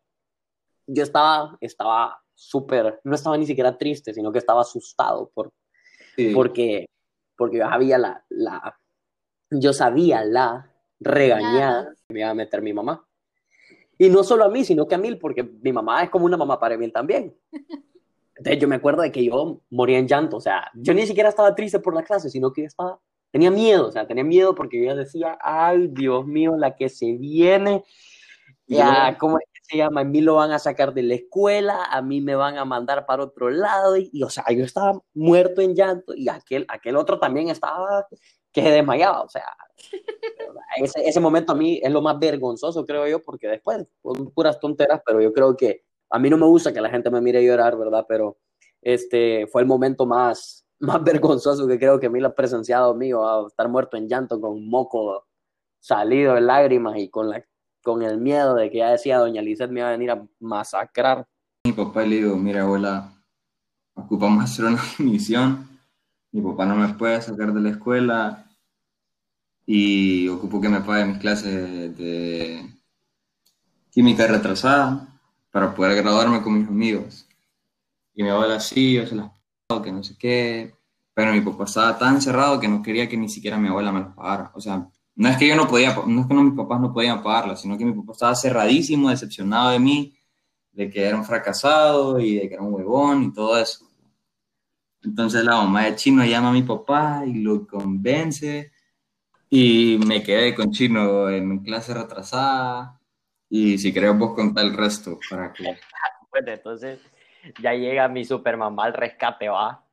yo 0.87 1.02
estaba, 1.02 1.59
estaba 1.61 2.23
súper, 2.33 3.00
no 3.04 3.14
estaba 3.14 3.37
ni 3.37 3.47
siquiera 3.47 3.76
triste, 3.76 4.14
sino 4.14 4.33
que 4.33 4.38
estaba 4.38 4.62
asustado 4.62 5.30
por, 5.35 5.52
Sí. 6.16 6.33
porque, 6.33 6.87
porque 7.37 7.59
yo 7.59 7.68
sabía 7.68 7.99
la, 7.99 8.25
la, 8.28 8.78
yo 9.50 9.73
sabía 9.73 10.25
la 10.25 10.73
regañada 11.00 11.92
que 12.06 12.14
me 12.14 12.21
iba 12.21 12.30
a 12.30 12.35
meter 12.35 12.62
mi 12.62 12.73
mamá. 12.73 13.06
Y 13.99 14.09
no 14.09 14.25
solo 14.25 14.44
a 14.44 14.49
mí, 14.49 14.64
sino 14.64 14.87
que 14.88 14.94
a 14.94 14.99
Mil, 14.99 15.18
porque 15.18 15.42
mi 15.42 15.73
mamá 15.73 16.02
es 16.02 16.11
como 16.11 16.25
una 16.25 16.37
mamá 16.37 16.59
para 16.59 16.75
Emil 16.75 16.92
también. 16.92 17.37
Entonces 18.37 18.61
yo 18.61 18.69
me 18.69 18.76
acuerdo 18.76 19.03
de 19.03 19.12
que 19.12 19.25
yo 19.25 19.61
moría 19.71 19.99
en 19.99 20.09
llanto, 20.09 20.38
o 20.38 20.41
sea, 20.41 20.71
yo 20.75 20.93
ni 20.93 21.07
siquiera 21.07 21.29
estaba 21.29 21.55
triste 21.55 21.79
por 21.79 21.95
la 21.95 22.03
clase, 22.03 22.29
sino 22.31 22.53
que 22.53 22.64
estaba, 22.64 23.00
tenía 23.31 23.50
miedo, 23.50 23.88
o 23.88 23.93
sea, 23.93 24.07
tenía 24.07 24.25
miedo 24.25 24.55
porque 24.55 24.85
yo 24.85 24.97
decía, 24.97 25.38
ay, 25.41 25.88
Dios 25.93 26.26
mío, 26.26 26.57
la 26.57 26.75
que 26.75 26.88
se 26.88 27.12
viene, 27.12 27.85
ya, 28.67 29.17
¿cómo 29.19 29.38
es 29.38 29.45
que 29.53 29.61
se 29.62 29.76
llama? 29.76 30.00
A 30.00 30.05
mí 30.05 30.21
lo 30.21 30.37
van 30.37 30.50
a 30.50 30.59
sacar 30.59 30.95
de 30.95 31.03
la 31.03 31.14
escuela, 31.14 31.85
a 31.85 32.03
mí 32.03 32.21
me 32.21 32.35
van 32.35 32.59
a 32.59 32.64
mandar 32.64 33.07
para 33.07 33.23
otro 33.23 33.50
lado, 33.50 33.97
y, 33.97 34.23
o 34.23 34.31
sea, 34.31 34.45
yo 34.50 34.64
estaba 34.64 35.00
muerto 35.12 35.61
en 35.61 35.75
llanto, 35.76 36.14
y 36.14 36.29
aquel, 36.29 36.64
aquel 36.69 36.97
otro 36.97 37.19
también 37.21 37.50
estaba 37.50 38.07
que 38.53 38.62
se 38.62 38.71
desmayaba, 38.71 39.23
o 39.23 39.29
sea, 39.29 39.47
ese, 40.76 41.09
ese 41.09 41.21
momento 41.21 41.53
a 41.53 41.57
mí 41.57 41.81
es 41.83 41.93
lo 41.93 42.03
más 42.03 42.19
vergonzoso, 42.19 42.85
creo 42.85 43.07
yo, 43.07 43.23
porque 43.23 43.47
después, 43.47 43.87
puras 44.35 44.59
tonteras, 44.59 45.03
pero 45.05 45.21
yo 45.21 45.33
creo 45.33 45.57
que 45.57 45.85
a 46.14 46.18
mí 46.21 46.30
no 46.30 46.38
me 46.38 46.47
gusta 46.47 46.73
que 46.73 46.80
la 46.80 46.90
gente 46.90 47.11
me 47.11 47.21
mire 47.21 47.44
llorar, 47.44 47.76
¿verdad? 47.76 48.06
Pero 48.09 48.38
este 48.80 49.49
fue 49.49 49.62
el 49.62 49.66
momento 49.66 50.06
más, 50.06 50.64
más 50.78 51.02
vergonzoso 51.02 51.66
que 51.66 51.76
creo 51.76 51.99
que 51.99 52.06
a 52.06 52.11
mí 52.11 52.21
lo 52.21 52.28
ha 52.28 52.35
presenciado 52.37 52.94
mío, 52.94 53.26
a 53.26 53.49
estar 53.49 53.68
muerto 53.68 53.97
en 53.97 54.09
llanto 54.09 54.40
con 54.40 54.68
moco 54.68 55.26
salido 55.80 56.35
de 56.35 56.40
lágrimas 56.40 56.97
y 56.99 57.09
con, 57.09 57.30
la, 57.30 57.44
con 57.83 58.02
el 58.04 58.18
miedo 58.18 58.54
de 58.54 58.71
que 58.71 58.78
ya 58.78 58.90
decía 58.90 59.18
doña 59.18 59.42
Lizeth 59.42 59.71
me 59.71 59.80
iba 59.80 59.88
a 59.88 59.92
venir 59.92 60.12
a 60.12 60.25
masacrar. 60.38 61.26
Mi 61.64 61.73
papá 61.73 62.02
le 62.02 62.16
digo, 62.16 62.37
mira 62.37 62.62
abuela, 62.62 63.12
ocupamos 63.94 64.44
hacer 64.44 64.66
una 64.66 64.80
misión, 65.00 65.68
mi 66.30 66.40
papá 66.40 66.64
no 66.64 66.76
me 66.76 66.94
puede 66.94 67.21
sacar 67.23 67.52
de 67.52 67.61
la 67.61 67.71
escuela 67.71 68.47
y 69.66 70.28
ocupo 70.28 70.61
que 70.61 70.68
me 70.68 70.80
pague 70.80 71.06
mis 71.06 71.18
clases 71.18 71.99
de 71.99 72.71
química 73.90 74.28
retrasada 74.28 75.11
para 75.54 75.73
poder 75.73 75.94
graduarme 75.94 76.42
con 76.42 76.58
mis 76.58 76.66
amigos. 76.66 77.28
Y 78.12 78.25
mi 78.25 78.28
abuela 78.28 78.58
sí, 78.58 78.94
yo 78.94 79.06
se 79.06 79.14
las 79.14 79.30
pago, 79.68 79.82
que 79.82 79.92
no 79.92 80.02
sé 80.02 80.16
qué, 80.18 80.75
pero 81.14 81.32
mi 81.32 81.42
papá 81.42 81.62
estaba 81.62 81.96
tan 81.96 82.20
cerrado 82.20 82.58
que 82.58 82.66
no 82.66 82.82
quería 82.82 83.08
que 83.08 83.16
ni 83.16 83.28
siquiera 83.28 83.56
mi 83.56 83.68
abuela 83.68 83.92
me 83.92 84.00
las 84.00 84.14
pagara. 84.16 84.50
O 84.56 84.61
sea, 84.61 84.88
no 85.14 85.28
es 85.28 85.37
que 85.37 85.46
yo 85.46 85.54
no 85.54 85.68
podía, 85.68 85.94
no 86.08 86.23
es 86.23 86.26
que 86.26 86.34
mis 86.34 86.54
papás 86.54 86.80
no 86.80 86.92
podían 86.92 87.23
pagarla, 87.23 87.54
sino 87.56 87.78
que 87.78 87.84
mi 87.84 87.92
papá 87.92 88.14
estaba 88.14 88.34
cerradísimo, 88.34 89.11
decepcionado 89.11 89.70
de 89.70 89.78
mí, 89.78 90.16
de 90.73 90.90
que 90.90 91.04
era 91.04 91.16
un 91.16 91.25
fracasado 91.25 92.18
y 92.18 92.34
de 92.34 92.49
que 92.49 92.54
era 92.54 92.62
un 92.64 92.75
huevón 92.75 93.23
y 93.23 93.32
todo 93.32 93.56
eso. 93.56 93.88
Entonces 95.04 95.44
la 95.44 95.54
mamá 95.54 95.84
de 95.84 95.94
Chino 95.94 96.25
llama 96.25 96.49
a 96.49 96.52
mi 96.52 96.62
papá 96.62 97.23
y 97.25 97.34
lo 97.34 97.64
convence 97.64 98.73
y 99.49 100.00
me 100.04 100.20
quedé 100.25 100.52
con 100.52 100.73
Chino 100.73 101.30
en 101.30 101.61
clase 101.61 101.94
retrasada 101.94 102.99
y 103.56 103.78
si 103.78 103.92
querés 103.92 104.18
vos 104.18 104.34
contar 104.34 104.64
el 104.64 104.76
resto 104.76 105.16
para 105.30 105.52
que... 105.52 105.62
Bueno, 106.30 106.50
entonces 106.50 106.99
ya 107.62 107.73
llega 107.75 108.08
mi 108.08 108.25
super 108.25 108.56
mamá 108.56 108.87
al 108.87 108.94
rescate, 108.94 109.49
va 109.49 109.84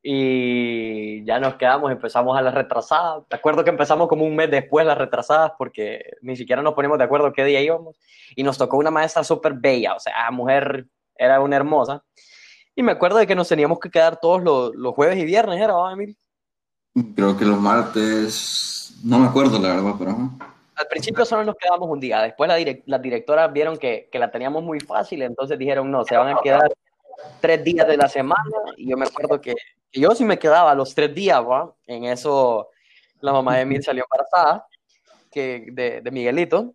y 0.00 1.24
ya 1.24 1.40
nos 1.40 1.56
quedamos, 1.56 1.90
empezamos 1.90 2.38
a 2.38 2.42
las 2.42 2.54
retrasadas. 2.54 3.28
De 3.28 3.34
acuerdo 3.34 3.64
que 3.64 3.70
empezamos 3.70 4.06
como 4.06 4.24
un 4.24 4.36
mes 4.36 4.48
después 4.48 4.86
las 4.86 4.96
retrasadas 4.96 5.50
porque 5.58 6.04
ni 6.22 6.36
siquiera 6.36 6.62
nos 6.62 6.74
ponemos 6.74 6.98
de 6.98 7.04
acuerdo 7.04 7.32
qué 7.32 7.44
día 7.44 7.60
íbamos. 7.60 7.96
Y 8.36 8.44
nos 8.44 8.56
tocó 8.56 8.76
una 8.76 8.92
maestra 8.92 9.24
súper 9.24 9.54
bella, 9.54 9.96
o 9.96 9.98
sea, 9.98 10.30
mujer 10.30 10.86
era 11.16 11.40
una 11.40 11.56
hermosa. 11.56 12.04
Y 12.76 12.84
me 12.84 12.92
acuerdo 12.92 13.18
de 13.18 13.26
que 13.26 13.34
nos 13.34 13.48
teníamos 13.48 13.80
que 13.80 13.90
quedar 13.90 14.20
todos 14.20 14.40
los, 14.40 14.72
los 14.76 14.94
jueves 14.94 15.18
y 15.18 15.24
viernes, 15.24 15.60
¿era, 15.60 15.74
Emil? 15.92 16.16
Creo 17.16 17.36
que 17.36 17.44
los 17.44 17.58
martes, 17.58 19.00
no 19.02 19.18
me 19.18 19.26
acuerdo 19.26 19.58
la 19.58 19.74
verdad, 19.74 19.94
pero... 19.98 20.30
Al 20.80 20.86
principio 20.86 21.26
solo 21.26 21.44
nos 21.44 21.56
quedamos 21.56 21.90
un 21.90 22.00
día, 22.00 22.22
después 22.22 22.48
la 22.48 22.56
las 22.86 23.02
directoras 23.02 23.52
vieron 23.52 23.76
que, 23.76 24.08
la 24.14 24.30
teníamos 24.30 24.62
muy 24.62 24.80
fácil, 24.80 25.20
entonces 25.20 25.58
dijeron, 25.58 25.90
no, 25.90 26.04
se 26.06 26.16
van 26.16 26.34
a 26.34 26.40
quedar 26.40 26.72
tres 27.38 27.62
días 27.62 27.86
de 27.86 27.98
la 27.98 28.08
semana 28.08 28.56
y 28.78 28.88
yo 28.88 28.96
me 28.96 29.04
acuerdo 29.04 29.38
que 29.42 29.54
yo 29.92 30.14
sí 30.14 30.24
me 30.24 30.38
quedaba 30.38 30.74
los 30.74 30.94
tres 30.94 31.14
días, 31.14 31.38
¿va? 31.42 31.70
En 31.86 32.04
eso 32.04 32.70
la 33.20 33.32
mamá 33.32 33.56
de 33.56 33.62
Emil 33.62 33.82
salió 33.82 34.04
embarazada 34.04 34.66
que, 35.30 35.66
de, 35.70 36.10
Miguelito. 36.10 36.74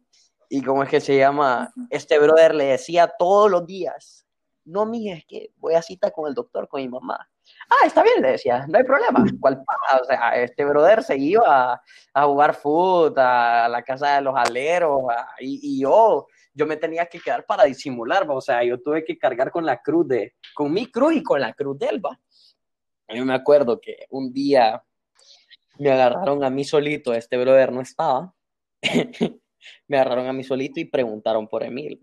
Y 0.49 0.61
como 0.61 0.83
es 0.83 0.89
que 0.89 1.01
se 1.01 1.17
llama, 1.17 1.73
este 1.89 2.19
brother 2.19 2.53
le 2.53 2.65
decía 2.65 3.11
todos 3.17 3.49
los 3.49 3.65
días, 3.65 4.27
no, 4.63 4.85
mija, 4.85 5.15
es 5.15 5.25
que 5.25 5.51
voy 5.57 5.73
a 5.73 5.81
cita 5.81 6.11
con 6.11 6.27
el 6.27 6.35
doctor, 6.35 6.67
con 6.67 6.79
mi 6.79 6.87
mamá. 6.87 7.27
Ah, 7.69 7.85
está 7.85 8.03
bien, 8.03 8.21
le 8.21 8.31
decía, 8.31 8.65
no 8.67 8.77
hay 8.77 8.83
problema. 8.83 9.23
¿Cuál 9.39 9.63
pasa? 9.63 10.01
O 10.01 10.05
sea, 10.05 10.29
este 10.35 10.65
brother 10.65 11.03
se 11.03 11.17
iba 11.17 11.81
a, 12.13 12.25
jugar 12.25 12.53
fútbol, 12.53 13.13
a, 13.17 13.67
la 13.69 13.83
casa 13.83 14.15
de 14.15 14.21
los 14.21 14.35
aleros, 14.35 15.01
y, 15.39 15.59
y, 15.61 15.81
yo, 15.81 16.27
yo 16.53 16.65
me 16.65 16.77
tenía 16.77 17.05
que 17.07 17.19
quedar 17.19 17.45
para 17.45 17.65
disimular, 17.65 18.25
o 18.29 18.41
sea, 18.41 18.63
yo 18.63 18.81
tuve 18.81 19.03
que 19.03 19.17
cargar 19.17 19.51
con 19.51 19.65
la 19.65 19.81
cruz 19.81 20.07
de, 20.07 20.33
con 20.53 20.71
mi 20.71 20.91
cruz 20.91 21.15
y 21.15 21.23
con 21.23 21.41
la 21.41 21.53
cruz 21.53 21.77
de 21.79 21.87
él, 21.87 22.01
¿va? 22.03 22.19
Yo 23.07 23.25
me 23.25 23.35
acuerdo 23.35 23.79
que 23.79 24.07
un 24.09 24.33
día 24.33 24.83
me 25.77 25.91
agarraron 25.91 26.43
a 26.43 26.49
mí 26.49 26.63
solito, 26.63 27.13
este 27.13 27.37
brother 27.37 27.71
no 27.71 27.81
estaba, 27.81 28.33
me 29.87 29.97
agarraron 29.97 30.27
a 30.27 30.33
mí 30.33 30.43
solito 30.43 30.79
y 30.79 30.85
preguntaron 30.85 31.47
por 31.47 31.63
Emil. 31.63 31.99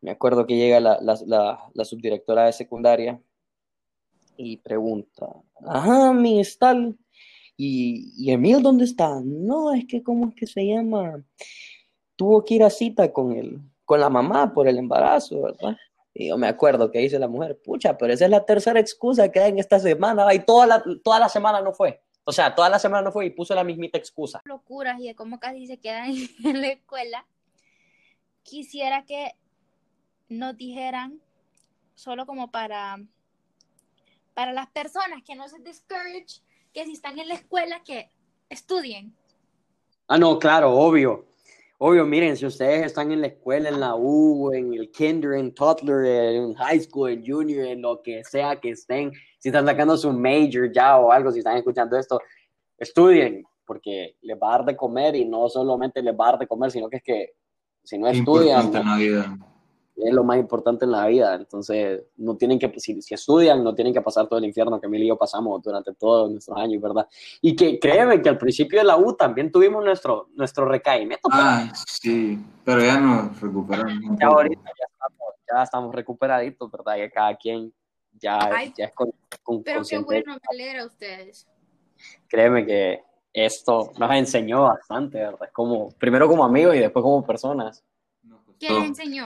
Me 0.00 0.10
acuerdo 0.10 0.46
que 0.46 0.56
llega 0.56 0.80
la, 0.80 0.98
la, 1.00 1.70
la, 1.74 1.84
subdirectora 1.84 2.46
de 2.46 2.52
secundaria 2.52 3.20
y 4.42 4.56
pregunta, 4.56 5.26
ajá, 5.66 6.12
mi 6.12 6.42
tal, 6.58 6.96
¿Y, 7.56 8.14
¿y 8.16 8.32
Emil 8.32 8.62
dónde 8.62 8.84
está? 8.84 9.20
No, 9.22 9.74
es 9.74 9.84
que, 9.86 10.02
¿cómo 10.02 10.30
es 10.30 10.34
que 10.34 10.46
se 10.46 10.66
llama? 10.66 11.22
Tuvo 12.16 12.42
que 12.42 12.54
ir 12.54 12.64
a 12.64 12.70
cita 12.70 13.12
con 13.12 13.32
él, 13.32 13.60
con 13.84 14.00
la 14.00 14.08
mamá 14.08 14.54
por 14.54 14.66
el 14.66 14.78
embarazo, 14.78 15.42
¿verdad? 15.42 15.76
Y 16.14 16.28
yo 16.28 16.38
me 16.38 16.46
acuerdo 16.46 16.90
que 16.90 17.00
dice 17.00 17.18
la 17.18 17.28
mujer, 17.28 17.60
pucha, 17.62 17.98
pero 17.98 18.14
esa 18.14 18.24
es 18.24 18.30
la 18.30 18.46
tercera 18.46 18.80
excusa 18.80 19.30
que 19.30 19.40
hay 19.40 19.50
en 19.50 19.58
esta 19.58 19.78
semana, 19.78 20.32
y 20.32 20.38
toda 20.38 20.66
la, 20.66 20.82
toda 21.04 21.18
la 21.20 21.28
semana 21.28 21.60
no 21.60 21.74
fue. 21.74 22.00
O 22.24 22.32
sea, 22.32 22.54
toda 22.54 22.70
la 22.70 22.78
semana 22.78 23.02
no 23.02 23.12
fue 23.12 23.26
y 23.26 23.30
puso 23.30 23.54
la 23.54 23.64
mismita 23.64 23.98
excusa. 23.98 24.40
Locuras 24.46 24.98
y 24.98 25.08
de 25.08 25.14
cómo 25.14 25.38
casi 25.38 25.66
se 25.66 25.78
quedan 25.78 26.12
en 26.44 26.60
la 26.62 26.68
escuela. 26.68 27.26
Quisiera 28.42 29.04
que 29.04 29.34
nos 30.30 30.56
dijeran, 30.56 31.20
solo 31.94 32.24
como 32.24 32.50
para, 32.50 32.96
para 34.34 34.52
las 34.52 34.68
personas 34.70 35.22
que 35.24 35.34
no 35.34 35.48
se 35.48 35.58
discourage, 35.60 36.40
que 36.72 36.84
si 36.84 36.92
están 36.92 37.18
en 37.18 37.28
la 37.28 37.34
escuela, 37.34 37.82
que 37.84 38.10
estudien. 38.48 39.14
Ah, 40.08 40.18
no, 40.18 40.38
claro, 40.38 40.72
obvio. 40.72 41.26
Obvio, 41.78 42.04
miren, 42.04 42.36
si 42.36 42.44
ustedes 42.44 42.84
están 42.84 43.10
en 43.10 43.22
la 43.22 43.28
escuela, 43.28 43.70
en 43.70 43.80
la 43.80 43.94
U, 43.94 44.52
en 44.52 44.74
el 44.74 44.90
kinder, 44.90 45.32
en 45.32 45.54
toddler, 45.54 46.34
en 46.34 46.52
high 46.54 46.80
school, 46.80 47.10
en 47.10 47.24
junior, 47.24 47.64
en 47.64 47.80
lo 47.80 48.02
que 48.02 48.22
sea 48.22 48.60
que 48.60 48.70
estén, 48.70 49.12
si 49.38 49.48
están 49.48 49.64
sacando 49.64 49.96
su 49.96 50.12
major 50.12 50.70
ya 50.70 50.98
o 50.98 51.10
algo, 51.10 51.32
si 51.32 51.38
están 51.38 51.56
escuchando 51.56 51.96
esto, 51.98 52.20
estudien, 52.76 53.44
porque 53.64 54.16
les 54.20 54.36
va 54.36 54.48
a 54.48 54.58
dar 54.58 54.66
de 54.66 54.76
comer 54.76 55.16
y 55.16 55.24
no 55.24 55.48
solamente 55.48 56.02
les 56.02 56.14
va 56.14 56.28
a 56.28 56.30
dar 56.32 56.40
de 56.40 56.46
comer, 56.46 56.70
sino 56.70 56.90
que 56.90 56.98
es 56.98 57.02
que 57.02 57.32
si 57.82 57.96
no 57.96 58.08
estudian, 58.08 58.70
es 60.02 60.12
lo 60.12 60.24
más 60.24 60.38
importante 60.38 60.84
en 60.84 60.92
la 60.92 61.06
vida. 61.06 61.34
Entonces, 61.34 62.02
no 62.16 62.36
tienen 62.36 62.58
que, 62.58 62.72
si, 62.78 63.00
si, 63.02 63.14
estudian, 63.14 63.62
no 63.62 63.74
tienen 63.74 63.92
que 63.92 64.00
pasar 64.00 64.26
todo 64.26 64.38
el 64.38 64.44
infierno 64.44 64.80
que 64.80 64.86
Emilio 64.86 65.06
y 65.06 65.08
yo 65.08 65.16
pasamos 65.16 65.62
durante 65.62 65.94
todos 65.94 66.30
nuestros 66.30 66.56
años, 66.58 66.82
¿verdad? 66.82 67.06
Y 67.40 67.54
que 67.54 67.78
créeme 67.78 68.20
que 68.20 68.28
al 68.28 68.38
principio 68.38 68.78
de 68.80 68.84
la 68.84 68.96
U 68.96 69.14
también 69.14 69.50
tuvimos 69.50 69.84
nuestro, 69.84 70.28
nuestro 70.34 70.64
recaimiento. 70.64 71.28
Ah, 71.32 71.72
sí, 71.86 72.38
pero 72.64 72.80
ya 72.80 72.98
nos 72.98 73.40
recuperamos. 73.40 74.18
Ya 74.20 74.26
ahorita 74.26 74.62
ya 74.64 74.86
estamos, 74.90 75.34
ya 75.52 75.62
estamos 75.62 75.94
recuperaditos, 75.94 76.70
¿verdad? 76.70 76.96
Ya 76.96 77.10
cada 77.10 77.36
quien 77.36 77.72
ya, 78.12 78.38
ya 78.76 78.86
es 78.86 78.94
con, 78.94 79.12
con 79.42 79.62
Pero 79.62 79.82
qué 79.88 79.98
bueno, 79.98 80.34
me 80.34 80.40
alegra 80.50 80.82
a 80.82 80.86
ustedes. 80.86 81.46
Créeme 82.28 82.66
que 82.66 83.02
esto 83.32 83.92
nos 83.98 84.10
enseñó 84.12 84.62
bastante, 84.62 85.18
¿verdad? 85.18 85.50
Como, 85.52 85.90
primero 85.92 86.28
como 86.28 86.44
amigos 86.44 86.74
y 86.76 86.80
después 86.80 87.02
como 87.02 87.24
personas. 87.24 87.84
¿Qué 88.58 88.70
les 88.70 88.84
enseñó? 88.84 89.24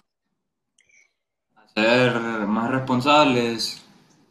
Ser 1.75 2.15
más 2.47 2.71
responsables, 2.71 3.85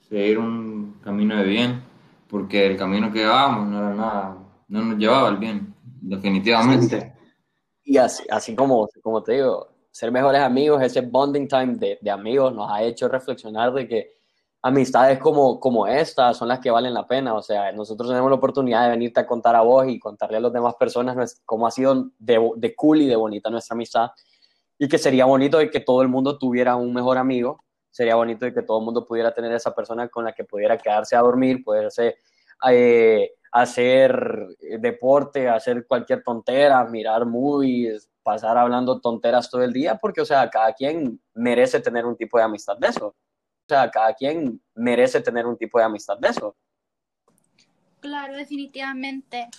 seguir 0.08 0.40
un 0.40 1.00
camino 1.04 1.36
de 1.36 1.44
bien, 1.44 1.84
porque 2.30 2.66
el 2.66 2.78
camino 2.78 3.12
que 3.12 3.20
llevábamos 3.20 3.68
no 3.68 3.80
era 3.80 3.94
nada, 3.94 4.38
no 4.70 4.82
nos 4.82 4.98
llevaba 4.98 5.28
al 5.28 5.38
bien, 5.38 5.76
definitivamente. 5.84 7.14
Y 7.84 7.98
así, 7.98 8.24
así 8.30 8.56
como, 8.56 8.88
como 9.02 9.22
te 9.22 9.34
digo, 9.34 9.68
ser 9.92 10.12
mejores 10.12 10.42
amigos, 10.42 10.82
ese 10.82 11.02
bonding 11.02 11.48
time 11.48 11.76
de, 11.76 12.00
de, 12.02 12.12
amigos 12.12 12.54
nos 12.54 12.72
ha 12.72 12.82
hecho 12.82 13.10
reflexionar 13.10 13.74
de 13.74 13.88
que 13.90 14.14
amistades 14.62 15.20
como, 15.20 15.60
como 15.60 15.86
esta 15.86 16.34
son 16.34 16.48
las 16.48 16.60
que 16.60 16.72
valen 16.72 16.94
la 16.94 17.06
pena. 17.06 17.34
O 17.34 17.42
sea, 17.42 17.74
nosotros 17.74 18.08
tenemos 18.08 18.30
la 18.30 18.38
oportunidad 18.38 18.86
de 18.86 18.92
venirte 18.92 19.20
a 19.20 19.28
contar 19.28 19.58
a 19.58 19.62
vos 19.62 19.86
y 19.90 20.00
contarle 20.00 20.38
a 20.38 20.40
las 20.40 20.54
demás 20.54 20.76
personas 20.76 21.42
cómo 21.46 21.68
ha 21.68 21.72
sido 21.72 22.12
de, 22.18 22.52
de 22.56 22.74
cool 22.74 23.02
y 23.02 23.08
de 23.08 23.18
bonita 23.18 23.50
nuestra 23.50 23.76
amistad 23.76 24.12
y 24.78 24.88
que 24.88 24.98
sería 24.98 25.26
bonito 25.26 25.58
de 25.58 25.70
que 25.70 25.80
todo 25.80 26.02
el 26.02 26.08
mundo 26.08 26.38
tuviera 26.38 26.76
un 26.76 26.94
mejor 26.94 27.18
amigo, 27.18 27.64
sería 27.90 28.16
bonito 28.16 28.46
de 28.46 28.54
que 28.54 28.64
todo 28.64 28.80
el 28.80 28.86
mundo 28.86 29.06
pudiera 29.06 29.34
tener 29.34 29.52
esa 29.54 29.74
persona 29.74 30.08
con 30.08 30.26
la 30.26 30.34
que 30.34 30.44
pudiera 30.44 30.78
quedarse 30.78 31.16
a 31.16 31.22
dormir, 31.22 31.64
poderse 31.64 32.18
eh, 32.70 33.32
hacer 33.52 34.48
deporte, 34.80 35.48
hacer 35.48 35.86
cualquier 35.86 36.24
tontera, 36.24 36.84
mirar 36.86 37.26
movies, 37.26 38.10
pasar 38.24 38.58
hablando 38.58 39.00
tonteras 39.00 39.50
todo 39.50 39.64
el 39.64 39.72
día, 39.72 39.96
porque, 39.96 40.22
o 40.22 40.26
sea, 40.26 40.50
cada 40.50 40.74
quien 40.74 41.22
merece 41.36 41.80
tener 41.80 42.06
un 42.06 42.18
tipo 42.18 42.38
de 42.38 42.46
amistad 42.46 42.78
de 42.78 42.88
eso. 42.88 43.08
O 43.08 43.68
sea, 43.68 43.92
cada 43.92 44.14
quien 44.14 44.62
merece 44.74 45.22
tener 45.22 45.46
un 45.46 45.58
tipo 45.58 45.78
de 45.78 45.86
amistad 45.86 46.18
de 46.18 46.30
eso. 46.30 46.56
Claro, 48.00 48.34
definitivamente. 48.36 49.50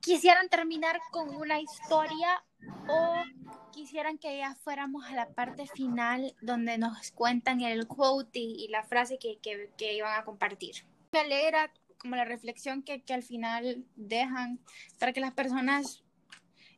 Quisieran 0.00 0.48
terminar 0.48 0.98
con 1.10 1.28
una 1.36 1.60
historia 1.60 2.42
o 2.88 3.14
quisieran 3.72 4.18
que 4.18 4.38
ya 4.38 4.54
fuéramos 4.54 5.04
a 5.06 5.14
la 5.14 5.28
parte 5.30 5.66
final 5.66 6.34
donde 6.40 6.78
nos 6.78 7.10
cuentan 7.12 7.60
el 7.60 7.86
quote 7.86 8.38
y, 8.38 8.68
la 8.68 8.82
frase 8.84 9.18
que, 9.18 9.38
que, 9.38 9.70
que, 9.76 9.94
iban 9.94 10.18
a 10.18 10.24
compartir. 10.24 10.84
Me 11.12 11.20
alegra 11.20 11.72
como 11.98 12.16
la 12.16 12.24
reflexión 12.24 12.82
que, 12.82 13.02
que 13.02 13.14
al 13.14 13.22
final 13.22 13.84
dejan 13.96 14.58
para 14.98 15.12
que 15.12 15.20
las 15.20 15.32
personas 15.32 16.02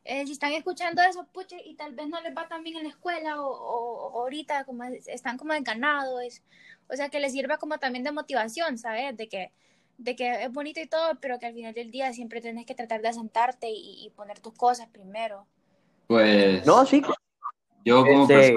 eh, 0.05 0.23
si 0.27 0.33
están 0.33 0.53
escuchando 0.53 1.01
eso, 1.01 1.25
puche, 1.33 1.57
y 1.65 1.73
tal 1.73 1.95
vez 1.95 2.07
no 2.07 2.21
les 2.21 2.35
va 2.35 2.47
tan 2.47 2.63
bien 2.63 2.77
en 2.77 2.83
la 2.83 2.89
escuela 2.89 3.41
o, 3.41 3.47
o, 3.47 4.21
ahorita 4.21 4.63
como 4.63 4.83
están 4.83 5.35
como 5.35 5.53
desganados, 5.53 6.43
o 6.87 6.95
sea, 6.95 7.09
que 7.09 7.19
les 7.19 7.31
sirva 7.31 7.57
como 7.57 7.79
también 7.79 8.03
de 8.03 8.11
motivación, 8.11 8.77
¿sabes? 8.77 9.17
De 9.17 9.27
que, 9.27 9.51
de 9.97 10.15
que 10.15 10.43
es 10.43 10.51
bonito 10.51 10.79
y 10.79 10.85
todo, 10.87 11.19
pero 11.19 11.39
que 11.39 11.47
al 11.47 11.55
final 11.55 11.73
del 11.73 11.89
día 11.89 12.13
siempre 12.13 12.39
tienes 12.39 12.67
que 12.67 12.75
tratar 12.75 13.01
de 13.01 13.07
asentarte 13.07 13.67
y, 13.71 14.11
poner 14.15 14.39
tus 14.39 14.53
cosas 14.53 14.87
primero. 14.89 15.47
Pues... 16.07 16.65
No, 16.65 16.85
sí. 16.85 17.01
Yo 17.83 18.03
como 18.03 18.23
este, 18.23 18.55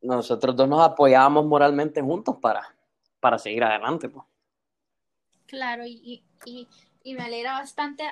nosotros 0.00 0.56
dos 0.56 0.68
nos 0.68 0.80
apoyábamos 0.80 1.44
moralmente 1.44 2.00
juntos 2.00 2.36
para, 2.40 2.74
para 3.20 3.38
seguir 3.38 3.64
adelante, 3.64 4.08
pues. 4.08 4.24
Claro, 5.46 5.84
y, 5.86 6.24
y, 6.44 6.68
y 7.02 7.14
me 7.14 7.22
alegra 7.22 7.52
bastante. 7.52 8.04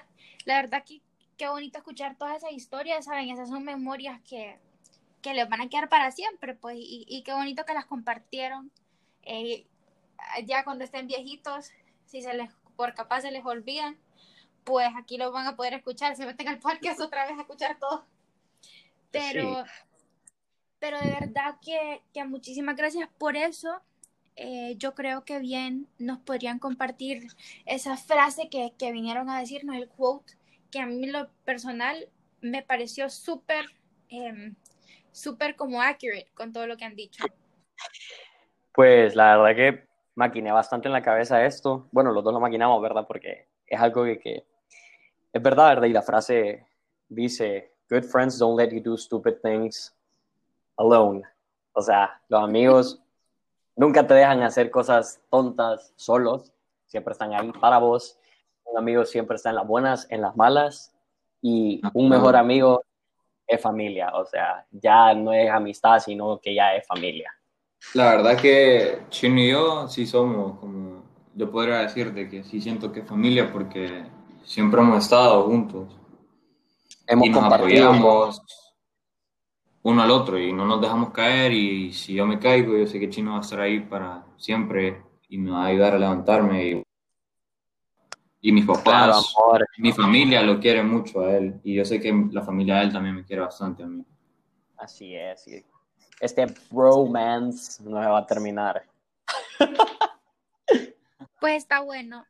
La 0.45 0.57
verdad 0.61 0.85
que 0.85 1.01
qué 1.37 1.49
bonito 1.49 1.79
escuchar 1.79 2.17
todas 2.17 2.37
esas 2.37 2.53
historias, 2.53 3.07
¿saben? 3.07 3.31
Esas 3.31 3.49
son 3.49 3.65
memorias 3.65 4.21
que, 4.23 4.59
que 5.23 5.35
les 5.35 5.49
van 5.49 5.63
a 5.63 5.69
quedar 5.69 5.89
para 5.89 6.11
siempre, 6.11 6.55
pues, 6.55 6.77
y, 6.79 7.05
y 7.09 7.23
qué 7.23 7.33
bonito 7.33 7.65
que 7.65 7.75
las 7.75 7.87
compartieron. 7.87 8.71
Eh, 9.23 9.67
ya 10.45 10.65
cuando 10.65 10.85
estén 10.85 11.07
viejitos, 11.07 11.71
si 12.07 12.23
se 12.23 12.35
les, 12.35 12.51
por 12.77 12.95
capaz 12.95 13.23
se 13.23 13.31
les 13.31 13.45
olvidan, 13.45 13.99
pues 14.65 14.89
aquí 14.97 15.17
lo 15.17 15.31
van 15.33 15.47
a 15.47 15.57
poder 15.57 15.75
escuchar, 15.75 16.17
se 16.17 16.27
meten 16.27 16.49
al 16.49 16.59
podcast 16.59 17.01
otra 17.01 17.27
vez 17.27 17.37
a 17.39 17.43
escuchar 17.43 17.79
todo. 17.79 18.07
Pero, 19.11 19.65
pero 20.79 20.99
de 20.99 21.11
verdad 21.13 21.57
que, 21.63 22.03
que, 22.13 22.25
muchísimas 22.25 22.77
gracias 22.77 23.09
por 23.19 23.37
eso. 23.37 23.81
Eh, 24.37 24.75
yo 24.79 24.95
creo 24.95 25.25
que 25.25 25.39
bien 25.39 25.87
nos 25.99 26.19
podrían 26.19 26.59
compartir 26.59 27.29
esa 27.67 27.97
frase 27.97 28.49
que, 28.49 28.73
que 28.77 28.91
vinieron 28.91 29.31
a 29.31 29.39
decirnos, 29.39 29.77
el 29.77 29.89
quote 29.89 30.35
que 30.73 30.81
a 30.81 30.87
mí 30.87 31.07
lo 31.07 31.29
personal 31.45 32.09
me 32.41 32.63
pareció 32.63 33.09
súper, 33.09 33.67
em, 34.09 34.57
súper 35.13 35.55
como 35.55 35.81
accurate 35.81 36.27
con 36.35 36.53
todo 36.53 36.67
lo 36.67 36.77
que 36.77 36.85
han 36.85 36.97
dicho. 36.97 37.25
Pues 38.73 39.15
la 39.15 39.37
verdad 39.37 39.55
que 39.55 39.89
maquiné 40.17 40.51
bastante 40.51 40.89
en 40.89 40.93
la 40.95 41.03
cabeza 41.03 41.47
esto. 41.47 41.89
Bueno, 41.93 42.11
los 42.11 42.25
dos 42.25 42.35
lo 42.35 42.41
maquinamos, 42.41 42.83
¿verdad? 42.83 43.07
Porque 43.07 43.47
es 43.67 43.81
algo 43.81 44.05
que, 44.05 44.19
que 44.19 44.45
es 45.35 45.43
verdad. 45.43 45.83
Y 45.83 45.93
la 45.93 46.01
frase 46.01 46.67
dice, 47.07 47.75
good 47.91 48.05
friends 48.05 48.39
don't 48.39 48.59
let 48.59 48.71
you 48.71 48.81
do 48.81 48.97
stupid 48.97 49.35
things 49.43 49.95
alone. 50.79 51.23
O 51.73 51.83
sea, 51.83 52.19
los 52.29 52.43
amigos 52.43 53.03
nunca 53.77 54.07
te 54.07 54.15
dejan 54.15 54.43
hacer 54.43 54.71
cosas 54.71 55.21
tontas 55.29 55.93
solos, 55.97 56.55
siempre 56.87 57.13
están 57.13 57.35
ahí 57.35 57.53
para 57.61 57.77
vos 57.77 58.19
un 58.65 58.79
amigo 58.79 59.05
siempre 59.05 59.37
está 59.37 59.51
en 59.51 59.57
las 59.57 59.67
buenas, 59.67 60.07
en 60.11 60.21
las 60.21 60.37
malas, 60.37 60.93
y 61.43 61.81
un 61.93 62.09
mejor 62.09 62.37
amigo 62.37 62.83
es 63.47 63.61
familia, 63.61 64.11
o 64.15 64.25
sea, 64.25 64.65
ya 64.71 65.15
no 65.15 65.33
es 65.33 65.51
amistad, 65.51 66.01
sino 66.01 66.39
que 66.41 66.55
ya 66.55 66.75
es 66.75 66.87
familia. 66.87 67.31
La 67.93 68.17
verdad 68.17 68.41
que 68.41 69.03
Chino 69.11 69.41
y 69.41 69.51
yo 69.51 69.89
sí 69.89 70.07
somos, 70.07 70.59
como 70.59 71.05
yo 71.35 71.51
podría 71.51 71.79
decirte 71.79 72.29
que 72.29 72.43
sí 72.43 72.61
siento 72.61 72.91
que 72.91 73.01
es 73.01 73.07
familia 73.07 73.53
porque 73.53 74.07
siempre 74.45 74.81
hemos 74.81 75.05
estado 75.05 75.45
juntos. 75.45 75.89
Hemos 77.07 77.27
y 77.27 77.31
nos 77.31 77.53
apoyamos 77.53 78.43
uno 79.83 80.03
al 80.03 80.11
otro 80.11 80.39
y 80.39 80.53
no 80.53 80.65
nos 80.65 80.81
dejamos 80.81 81.11
caer 81.11 81.53
y 81.53 81.93
si 81.93 82.15
yo 82.15 82.27
me 82.27 82.39
caigo, 82.39 82.77
yo 82.77 82.87
sé 82.87 82.99
que 82.99 83.11
Chino 83.11 83.33
va 83.33 83.39
a 83.39 83.41
estar 83.43 83.61
ahí 83.61 83.81
para 83.81 84.25
siempre 84.37 85.03
y 85.29 85.37
me 85.37 85.51
va 85.51 85.65
a 85.65 85.67
ayudar 85.67 85.95
a 85.95 85.99
levantarme 85.99 86.69
y 86.69 86.85
y 88.47 88.53
mis 88.53 88.67
papás, 88.67 89.35
mi 89.79 89.91
familia 89.91 90.43
lo 90.43 90.61
quiere 90.61 90.83
mucho 90.83 91.21
a 91.21 91.35
él. 91.35 91.59
Y 91.65 91.77
yo 91.77 91.85
sé 91.87 91.99
que 91.99 92.13
la 92.31 92.43
familia 92.43 92.77
de 92.77 92.83
él 92.83 92.93
también 92.93 93.15
me 93.15 93.25
quiere 93.25 93.41
bastante 93.41 93.83
a 93.83 93.87
mí. 93.87 94.05
Así 94.77 95.17
es. 95.17 95.47
Este 96.21 96.45
bromance 96.71 97.83
no 97.83 98.03
se 98.03 98.07
va 98.07 98.19
a 98.19 98.27
terminar. 98.27 98.85
Pues 101.41 101.57
está 101.57 101.81
bueno. 101.81 102.27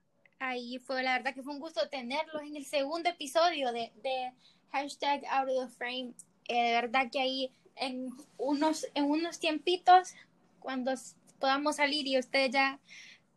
Ahí 0.47 0.79
fue, 0.79 1.03
la 1.03 1.17
verdad 1.17 1.35
que 1.35 1.43
fue 1.43 1.55
un 1.55 1.59
gusto 1.59 1.89
tenerlos 1.89 2.43
en 2.43 2.55
el 2.55 2.67
segundo 2.67 3.09
episodio 3.09 3.73
de, 3.73 3.91
de 4.03 4.31
hashtag 4.73 5.25
Out 5.31 5.49
of 5.49 5.71
the 5.71 5.75
Frame. 5.75 6.13
Eh, 6.49 6.65
de 6.65 6.73
verdad 6.73 7.09
que 7.11 7.19
ahí 7.19 7.51
en 7.77 8.11
unos, 8.37 8.87
en 8.93 9.07
unos 9.07 9.39
tiempitos, 9.39 10.13
cuando 10.61 10.93
podamos 11.41 11.77
salir 11.77 12.07
y 12.07 12.19
ustedes 12.19 12.51
ya 12.51 12.79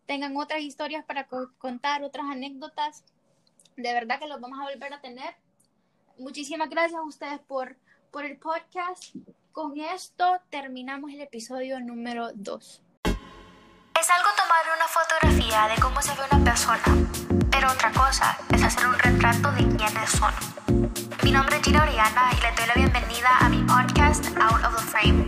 tengan 0.05 0.35
otras 0.35 0.59
historias 0.59 1.05
para 1.05 1.29
contar, 1.57 2.03
otras 2.03 2.25
anécdotas, 2.29 3.05
de 3.77 3.93
verdad 3.93 4.19
que 4.19 4.27
los 4.27 4.41
vamos 4.41 4.59
a 4.59 4.69
volver 4.69 4.93
a 4.93 4.99
tener. 4.99 5.33
Muchísimas 6.17 6.69
gracias 6.69 6.99
a 6.99 7.03
ustedes 7.03 7.39
por, 7.39 7.77
por 8.11 8.25
el 8.25 8.37
podcast. 8.37 9.15
Con 9.53 9.79
esto 9.79 10.41
terminamos 10.49 11.13
el 11.13 11.21
episodio 11.21 11.79
número 11.79 12.33
2. 12.33 12.81
Es 13.99 14.11
algo 14.11 14.29
tomar 14.37 14.63
una 14.75 14.87
fotografía 14.87 15.67
de 15.69 15.81
cómo 15.81 15.99
se 16.03 16.13
ve 16.13 16.21
una 16.31 16.43
persona, 16.43 16.83
pero 17.49 17.71
otra 17.71 17.91
cosa 17.91 18.37
es 18.53 18.61
hacer 18.61 18.85
un 18.85 18.93
retrato 18.93 19.51
de 19.53 19.75
quiénes 19.75 20.11
son. 20.11 20.31
Mi 21.23 21.31
nombre 21.31 21.57
es 21.57 21.63
Gina 21.63 21.81
Oriana 21.81 22.29
y 22.31 22.41
le 22.41 22.51
doy 22.51 22.67
la 22.67 22.73
bienvenida 22.75 23.37
a 23.39 23.49
mi 23.49 23.63
podcast 23.63 24.27
Out 24.37 24.63
of 24.65 24.75
the 24.75 24.83
Frame, 24.83 25.27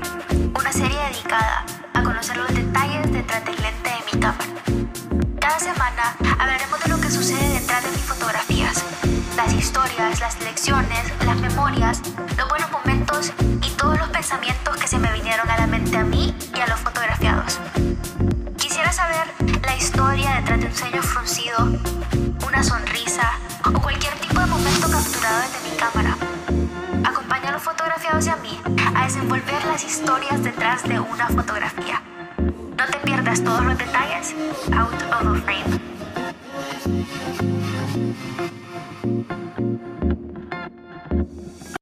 una 0.56 0.72
serie 0.72 1.00
dedicada 1.00 1.66
a 1.96 2.04
conocer 2.04 2.38
los 2.38 2.54
detalles 2.54 3.12
detrás 3.12 3.44
del 3.44 3.56
lente 3.56 3.90
de 3.90 4.14
mi 4.14 4.22
cámara. 4.22 4.46
Cada 5.42 5.60
semana 5.60 6.16
hablaremos 6.38 6.80
de 6.80 6.88